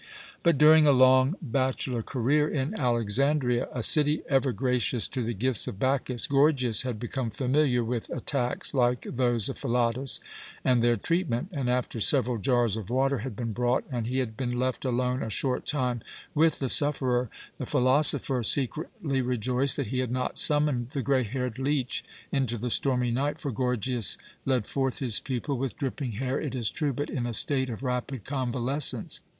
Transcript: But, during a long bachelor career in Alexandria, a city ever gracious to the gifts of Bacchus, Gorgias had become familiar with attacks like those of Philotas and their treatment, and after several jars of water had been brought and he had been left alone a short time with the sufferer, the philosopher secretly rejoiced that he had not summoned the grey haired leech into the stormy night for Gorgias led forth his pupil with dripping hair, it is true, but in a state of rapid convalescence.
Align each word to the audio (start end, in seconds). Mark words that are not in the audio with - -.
But, 0.41 0.57
during 0.57 0.87
a 0.87 0.91
long 0.93 1.35
bachelor 1.43 2.01
career 2.01 2.49
in 2.49 2.73
Alexandria, 2.79 3.67
a 3.71 3.83
city 3.83 4.23
ever 4.27 4.51
gracious 4.51 5.07
to 5.09 5.21
the 5.21 5.35
gifts 5.35 5.67
of 5.67 5.77
Bacchus, 5.77 6.25
Gorgias 6.25 6.81
had 6.81 6.97
become 6.97 7.29
familiar 7.29 7.83
with 7.83 8.09
attacks 8.09 8.73
like 8.73 9.01
those 9.03 9.47
of 9.47 9.59
Philotas 9.59 10.19
and 10.65 10.81
their 10.81 10.95
treatment, 10.95 11.49
and 11.51 11.69
after 11.69 11.99
several 11.99 12.39
jars 12.39 12.77
of 12.77 12.89
water 12.89 13.19
had 13.19 13.35
been 13.35 13.53
brought 13.53 13.83
and 13.91 14.07
he 14.07 14.17
had 14.17 14.35
been 14.35 14.57
left 14.57 14.85
alone 14.85 15.21
a 15.21 15.29
short 15.29 15.67
time 15.67 16.01
with 16.33 16.57
the 16.57 16.67
sufferer, 16.67 17.29
the 17.59 17.67
philosopher 17.67 18.41
secretly 18.41 19.21
rejoiced 19.21 19.77
that 19.77 19.85
he 19.93 19.99
had 19.99 20.09
not 20.09 20.39
summoned 20.39 20.89
the 20.93 21.03
grey 21.03 21.21
haired 21.23 21.59
leech 21.59 22.03
into 22.31 22.57
the 22.57 22.71
stormy 22.71 23.11
night 23.11 23.39
for 23.39 23.51
Gorgias 23.51 24.17
led 24.45 24.65
forth 24.65 24.97
his 24.97 25.19
pupil 25.19 25.59
with 25.59 25.77
dripping 25.77 26.13
hair, 26.13 26.41
it 26.41 26.55
is 26.55 26.71
true, 26.71 26.91
but 26.91 27.11
in 27.11 27.27
a 27.27 27.33
state 27.33 27.69
of 27.69 27.83
rapid 27.83 28.25
convalescence. 28.25 29.21